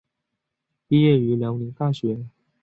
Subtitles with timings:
[0.87, 2.25] 毕业于辽宁大学。